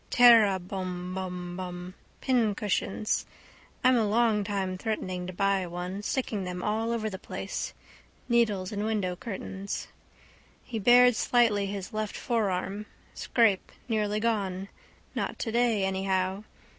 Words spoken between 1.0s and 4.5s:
bom bom. Pincushions. I'm a long